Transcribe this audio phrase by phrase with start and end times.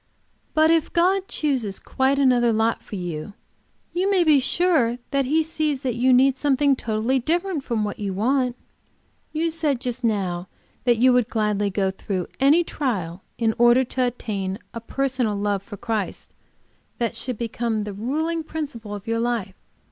[0.55, 3.35] "But if God chooses quite another lot for you,
[3.93, 7.99] you may be sure that He sees that you need something totally different from what
[7.99, 8.55] you want.
[9.31, 10.47] You just now
[10.85, 15.63] that you would gladly go through any trial in order to attain a personal love
[15.67, 16.33] to Christ
[16.97, 19.53] that should become the ruling principle of your life.